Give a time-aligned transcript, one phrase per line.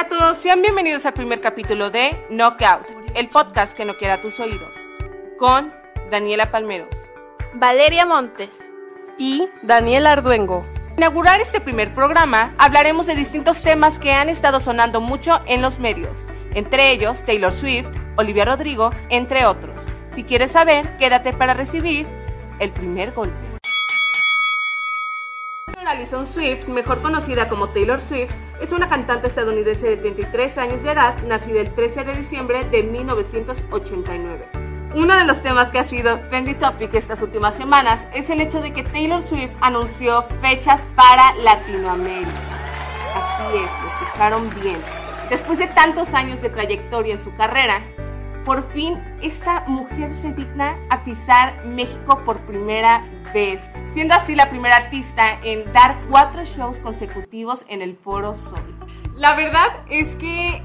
[0.00, 4.18] Hola a todos, sean bienvenidos al primer capítulo de Knockout, el podcast que no quiera
[4.18, 4.74] tus oídos,
[5.38, 5.74] con
[6.10, 6.88] Daniela Palmeros,
[7.52, 8.70] Valeria Montes
[9.18, 10.64] y Daniela Arduengo.
[10.96, 15.78] Inaugurar este primer programa, hablaremos de distintos temas que han estado sonando mucho en los
[15.78, 19.86] medios, entre ellos Taylor Swift, Olivia Rodrigo, entre otros.
[20.08, 22.06] Si quieres saber, quédate para recibir
[22.58, 23.49] el primer golpe.
[25.86, 30.92] Alison Swift, mejor conocida como Taylor Swift, es una cantante estadounidense de 33 años de
[30.92, 34.46] edad, nacida el 13 de diciembre de 1989.
[34.94, 38.60] Uno de los temas que ha sido trendy topic estas últimas semanas es el hecho
[38.60, 42.30] de que Taylor Swift anunció fechas para Latinoamérica.
[43.14, 44.78] Así es, lo escucharon bien.
[45.30, 47.82] Después de tantos años de trayectoria en su carrera,
[48.44, 53.04] por fin esta mujer se digna a pisar México por primera
[53.34, 58.76] vez, siendo así la primera artista en dar cuatro shows consecutivos en el Foro Sol.
[59.16, 60.62] La verdad es que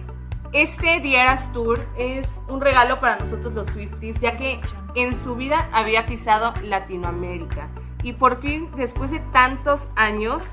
[0.54, 4.62] este Dieras Tour es un regalo para nosotros los Swifties, ya que
[4.96, 7.68] en su vida había pisado Latinoamérica
[8.06, 10.44] y por fin, después de tantos años,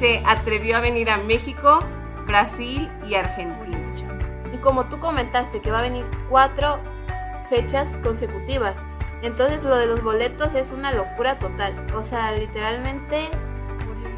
[0.00, 1.78] se atrevió a venir a México,
[2.26, 3.85] Brasil y Argentina.
[4.56, 6.78] Y como tú comentaste que va a venir cuatro
[7.50, 8.78] fechas consecutivas,
[9.20, 11.74] entonces lo de los boletos es una locura total.
[11.94, 13.28] O sea, literalmente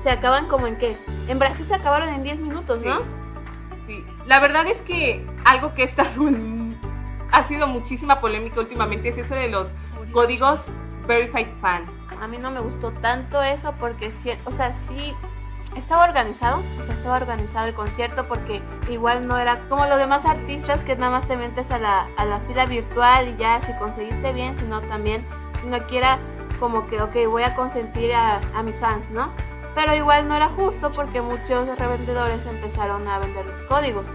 [0.00, 0.96] se acaban como en qué?
[1.26, 3.00] En Brasil se acabaron en 10 minutos, ¿no?
[3.84, 6.06] Sí, la verdad es que algo que está
[7.32, 9.72] ha sido muchísima polémica últimamente es eso de los
[10.12, 10.60] códigos
[11.08, 11.84] Verified Fan.
[12.20, 14.12] A mí no me gustó tanto eso porque,
[14.44, 15.14] o sea, sí
[15.78, 20.24] estaba organizado, o sea, estaba organizado el concierto porque igual no era como los demás
[20.24, 23.72] artistas que nada más te metes a la, a la fila virtual y ya si
[23.74, 25.24] conseguiste bien, sino también
[25.66, 26.18] no quiera
[26.60, 29.30] como que, ok, voy a consentir a, a mis fans, ¿no?
[29.74, 34.06] Pero igual no era justo porque muchos revendedores empezaron a vender los códigos.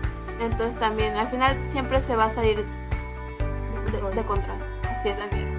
[0.42, 2.66] Entonces también al final siempre se va a salir
[3.92, 4.58] de, de control.
[4.98, 5.53] Así es, Daniel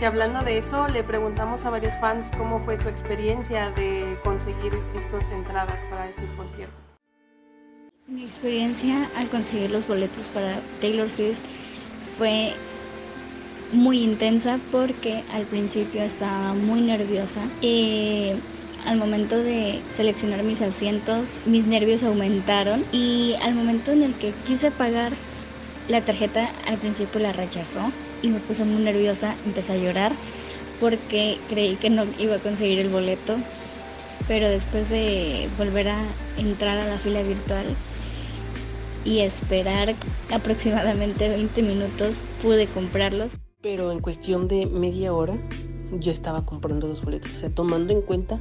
[0.00, 4.72] que hablando de eso, le preguntamos a varios fans cómo fue su experiencia de conseguir
[4.96, 6.78] estas entradas para estos conciertos.
[8.06, 11.42] Mi experiencia al conseguir los boletos para Taylor Swift
[12.16, 12.54] fue
[13.72, 17.42] muy intensa porque al principio estaba muy nerviosa.
[18.86, 24.32] al momento de seleccionar mis asientos, mis nervios aumentaron y al momento en el que
[24.46, 25.12] quise pagar
[25.88, 27.92] la tarjeta al principio la rechazó
[28.22, 30.12] y me puso muy nerviosa, empecé a llorar
[30.80, 33.38] porque creí que no iba a conseguir el boleto,
[34.26, 36.02] pero después de volver a
[36.38, 37.66] entrar a la fila virtual
[39.04, 39.94] y esperar
[40.32, 43.36] aproximadamente 20 minutos pude comprarlos.
[43.62, 45.36] Pero en cuestión de media hora
[45.98, 48.38] yo estaba comprando los boletos, o sea, tomando en cuenta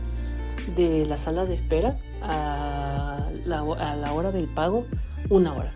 [0.76, 4.86] de la sala de espera a la, a la hora del pago,
[5.30, 5.74] una hora.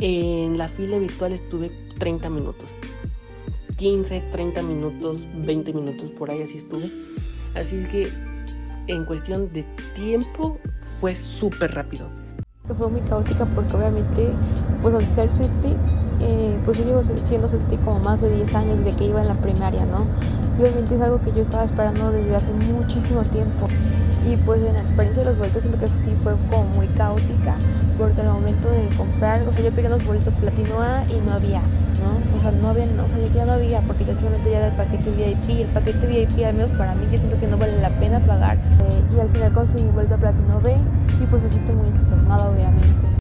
[0.00, 2.68] En la fila virtual estuve 30 minutos.
[3.76, 6.90] 15, 30 minutos, 20 minutos por ahí así estuve.
[7.54, 8.12] Así que
[8.86, 9.64] en cuestión de
[9.94, 10.58] tiempo
[11.00, 12.08] fue súper rápido.
[12.76, 14.28] Fue muy caótica porque obviamente
[14.82, 15.76] pues al ser Swifty,
[16.20, 19.28] eh, pues yo llevo siendo Swifty como más de 10 años de que iba en
[19.28, 20.06] la primaria, ¿no?
[20.58, 23.68] Obviamente es algo que yo estaba esperando desde hace muchísimo tiempo.
[24.26, 27.56] Y pues en la experiencia de los boletos siento que sí fue como muy caótica
[27.98, 31.32] porque al momento de comprar, o sea, yo quería los boletos platino A y no
[31.32, 32.36] había, ¿no?
[32.36, 34.66] O sea, no había, o sea, yo ya no había porque yo solamente ya era
[34.68, 35.60] el paquete VIP.
[35.60, 38.56] El paquete VIP, al menos para mí, yo siento que no vale la pena pagar.
[38.56, 40.76] Eh, y al final conseguí boleto platino B
[41.20, 43.18] y pues me siento muy entusiasmada, obviamente.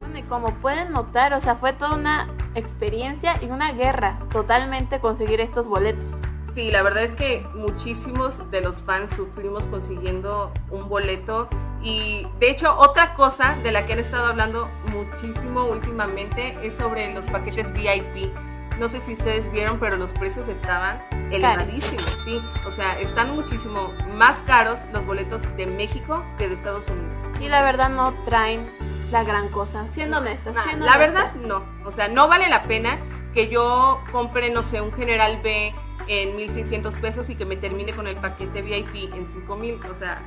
[0.00, 5.00] Bueno, y como pueden notar, o sea, fue toda una experiencia y una guerra totalmente
[5.00, 6.10] conseguir estos boletos.
[6.52, 11.48] Sí, la verdad es que muchísimos de los fans sufrimos consiguiendo un boleto
[11.82, 17.14] y de hecho otra cosa de la que han estado hablando muchísimo últimamente es sobre
[17.14, 18.30] los paquetes VIP.
[18.78, 22.38] No sé si ustedes vieron, pero los precios estaban elevadísimos, sí.
[22.66, 27.14] O sea, están muchísimo más caros los boletos de México que de Estados Unidos.
[27.40, 28.66] Y la verdad no traen
[29.12, 30.52] la gran cosa, siendo honesta.
[30.78, 31.62] la verdad no.
[31.84, 32.98] O sea, no vale la pena
[33.34, 35.74] que yo compre, no sé, un General B
[36.08, 39.80] en 1600 pesos y que me termine con el paquete VIP en 5000.
[39.86, 40.22] O sea,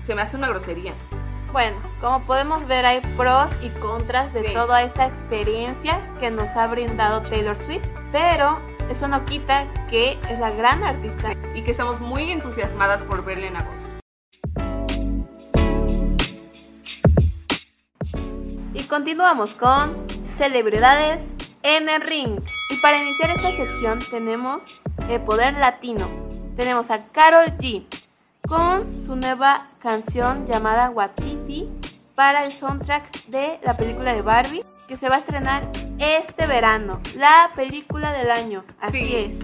[0.00, 0.94] se me hace una grosería.
[1.52, 6.66] Bueno, como podemos ver hay pros y contras de toda esta experiencia que nos ha
[6.68, 12.00] brindado Taylor Swift, pero eso no quita que es la gran artista y que estamos
[12.00, 13.99] muy entusiasmadas por verla en agosto.
[18.80, 19.94] Y continuamos con
[20.26, 22.40] celebridades en el ring.
[22.70, 24.62] Y para iniciar esta sección tenemos
[25.06, 26.08] el poder latino.
[26.56, 27.84] Tenemos a Carol G
[28.48, 31.68] con su nueva canción llamada Watiti
[32.14, 37.02] para el soundtrack de la película de Barbie que se va a estrenar este verano.
[37.16, 38.64] La película del año.
[38.80, 39.14] Así Sí.
[39.14, 39.38] es.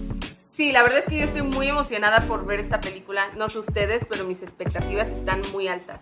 [0.50, 3.29] Sí, la verdad es que yo estoy muy emocionada por ver esta película.
[3.37, 6.00] No sé ustedes, pero mis expectativas están muy altas.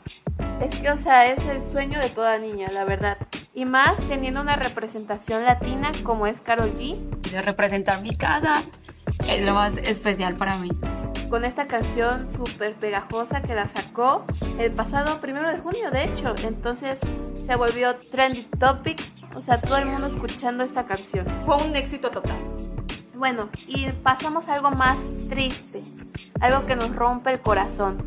[0.61, 3.19] Es que, o sea, es el sueño de toda niña, la verdad.
[3.53, 6.97] Y más teniendo una representación latina como es Carol G.
[7.31, 8.63] de representar mi casa
[9.29, 10.71] es lo más especial para mí.
[11.29, 14.25] Con esta canción súper pegajosa que la sacó
[14.59, 16.35] el pasado primero de junio, de hecho.
[16.45, 17.01] Entonces
[17.47, 19.03] se volvió trendy topic.
[19.35, 21.27] O sea, todo el mundo escuchando esta canción.
[21.45, 22.39] Fue un éxito total.
[23.15, 24.99] Bueno, y pasamos a algo más
[25.29, 25.83] triste,
[26.41, 27.99] algo que nos rompe el corazón.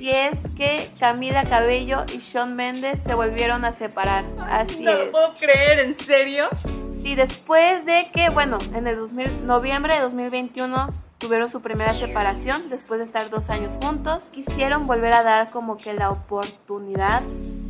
[0.00, 4.24] Y es que Camila Cabello y Shawn Mendes se volvieron a separar.
[4.48, 4.98] Así no es.
[5.06, 6.48] lo puedo creer, ¿en serio?
[6.90, 10.88] Sí, después de que, bueno, en el 2000 noviembre de 2021
[11.18, 15.76] tuvieron su primera separación, después de estar dos años juntos, quisieron volver a dar como
[15.76, 17.22] que la oportunidad.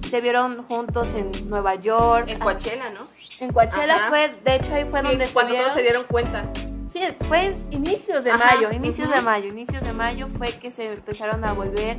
[0.08, 2.28] Se vieron juntos en Nueva York.
[2.28, 3.08] En ah, Coachella, ¿no?
[3.40, 4.08] En Coachella Ajá.
[4.08, 6.44] fue, de hecho ahí fue Sí, donde cuando se todos se dieron cuenta.
[6.86, 10.92] Sí, fue inicios de Ajá, mayo, inicios de mayo, inicios de mayo fue que se
[10.92, 11.98] empezaron a volver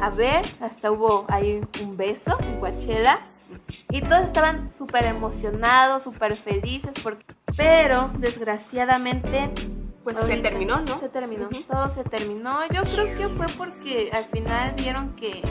[0.00, 3.20] a ver, hasta hubo ahí un beso en Coachella
[3.90, 7.24] y todos estaban súper emocionados, súper felices, porque,
[7.56, 9.50] pero desgraciadamente
[10.04, 11.00] Pues se terminó, ¿no?
[11.00, 12.60] Se terminó, todo se terminó.
[12.72, 15.42] Yo creo que fue porque al final vieron que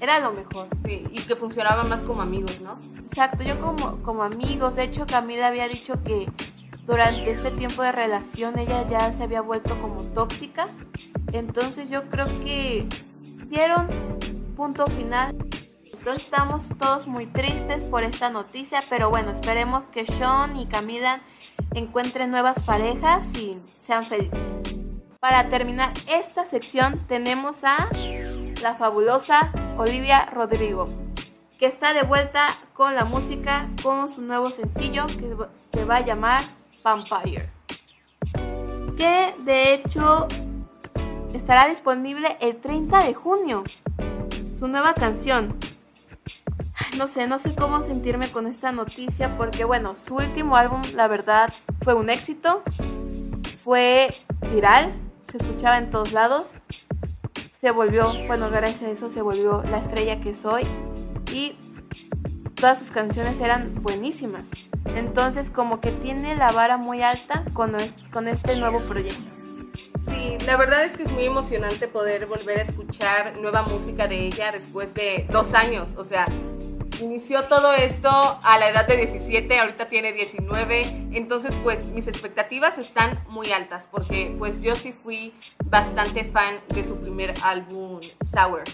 [0.00, 0.68] era lo mejor.
[0.84, 2.78] Sí, y que funcionaban más como amigos, ¿no?
[3.06, 6.26] Exacto, yo como, como amigos, de hecho Camila había dicho que
[6.86, 10.68] durante este tiempo de relación ella ya se había vuelto como tóxica,
[11.32, 12.86] entonces yo creo que
[13.48, 13.88] dieron
[14.56, 15.36] punto final.
[15.84, 21.20] Entonces estamos todos muy tristes por esta noticia, pero bueno, esperemos que Sean y Camila
[21.72, 24.62] encuentren nuevas parejas y sean felices.
[25.20, 27.88] Para terminar esta sección tenemos a
[28.60, 31.04] la fabulosa Olivia Rodrigo
[31.58, 35.34] que está de vuelta con la música, con su nuevo sencillo que
[35.72, 36.42] se va a llamar
[36.82, 37.48] Vampire.
[38.96, 40.26] Que de hecho
[41.34, 43.64] estará disponible el 30 de junio.
[44.58, 45.56] Su nueva canción.
[46.96, 51.08] No sé, no sé cómo sentirme con esta noticia porque bueno, su último álbum la
[51.08, 51.52] verdad
[51.82, 52.62] fue un éxito.
[53.64, 54.08] Fue
[54.52, 54.92] viral,
[55.30, 56.46] se escuchaba en todos lados.
[57.60, 60.62] Se volvió, bueno, gracias a eso se volvió la estrella que soy
[61.32, 61.56] y
[62.54, 64.48] todas sus canciones eran buenísimas.
[64.94, 67.74] Entonces como que tiene la vara muy alta con,
[68.12, 69.33] con este nuevo proyecto.
[70.06, 74.26] Sí, la verdad es que es muy emocionante poder volver a escuchar nueva música de
[74.26, 75.90] ella después de dos años.
[75.96, 76.26] O sea,
[77.00, 80.82] inició todo esto a la edad de 17, ahorita tiene 19.
[81.12, 85.34] Entonces, pues mis expectativas están muy altas porque pues yo sí fui
[85.64, 88.64] bastante fan de su primer álbum, Sour.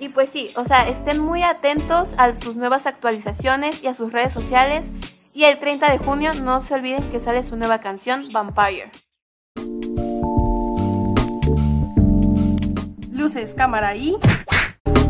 [0.00, 4.12] Y pues sí, o sea, estén muy atentos a sus nuevas actualizaciones y a sus
[4.12, 4.92] redes sociales.
[5.34, 8.90] Y el 30 de junio no se olviden que sale su nueva canción, Vampire.
[13.28, 14.16] Luces, cámara y...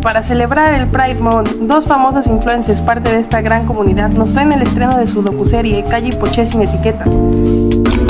[0.02, 4.52] Para celebrar el Pride Month, dos famosas influencers, parte de esta gran comunidad, nos traen
[4.52, 7.08] el estreno de su docuserie Calle y Poché sin etiquetas.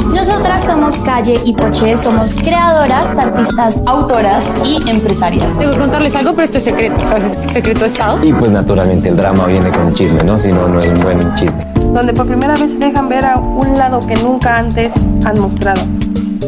[0.06, 5.58] Nosotras somos Calle y Poché, somos creadoras, artistas, autoras y empresarias.
[5.58, 8.24] Tengo que contarles algo, pero esto es secreto, o sea, es secreto de Estado.
[8.24, 10.40] Y pues naturalmente el drama viene con el chisme, ¿no?
[10.40, 11.66] Si no, no es un buen chisme.
[11.92, 15.82] donde por primera vez se dejan ver a un lado que nunca antes han mostrado,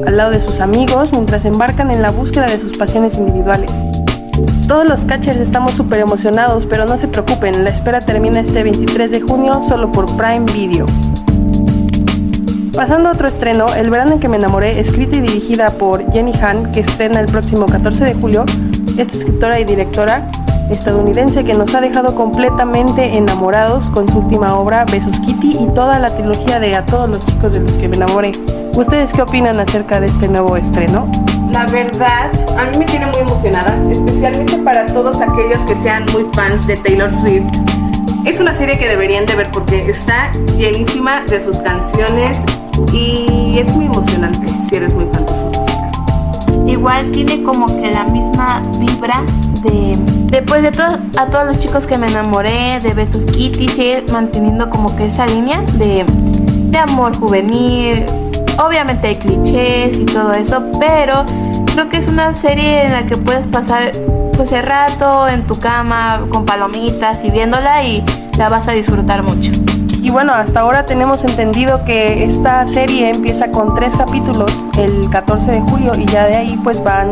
[0.06, 3.70] al lado de sus amigos mientras embarcan en la búsqueda de sus pasiones individuales.
[4.66, 9.10] Todos los catchers estamos súper emocionados, pero no se preocupen, la espera termina este 23
[9.10, 10.86] de junio solo por Prime Video.
[12.74, 16.32] Pasando a otro estreno, El verano en que me enamoré, escrita y dirigida por Jenny
[16.40, 18.44] Han, que estrena el próximo 14 de julio,
[18.96, 20.30] esta escritora y directora
[20.70, 25.98] estadounidense que nos ha dejado completamente enamorados con su última obra, Besos Kitty, y toda
[25.98, 28.32] la trilogía de A todos los chicos de los que me enamoré.
[28.74, 31.10] ¿Ustedes qué opinan acerca de este nuevo estreno?
[31.50, 36.24] La verdad, a mí me tiene muy emocionada, especialmente para todos aquellos que sean muy
[36.32, 37.50] fans de Taylor Swift.
[38.24, 42.38] Es una serie que deberían de ver porque está llenísima de sus canciones
[42.92, 45.69] y es muy emocionante si eres muy fan de.
[46.70, 49.22] Igual tiene como que la misma vibra
[49.62, 49.98] de
[50.30, 54.70] después de todos a todos los chicos que me enamoré de Besos Kitty sigue manteniendo
[54.70, 58.06] como que esa línea de, de amor juvenil
[58.64, 61.26] obviamente hay clichés y todo eso pero
[61.74, 63.92] creo que es una serie en la que puedes pasar
[64.36, 68.04] pues el rato en tu cama con palomitas y viéndola y
[68.38, 69.50] la vas a disfrutar mucho
[70.02, 75.50] Y bueno, hasta ahora tenemos entendido que esta serie empieza con tres capítulos el 14
[75.50, 77.10] de julio y ya de ahí pues van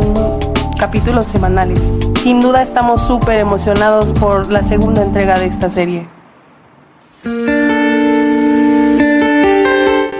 [0.78, 1.78] capítulos semanales.
[2.20, 6.08] Sin duda estamos súper emocionados por la segunda entrega de esta serie.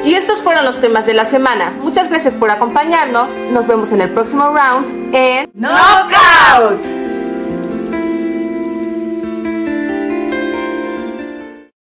[0.05, 1.73] Y estos fueron los temas de la semana.
[1.83, 3.31] Muchas gracias por acompañarnos.
[3.51, 6.98] Nos vemos en el próximo round en Knockout.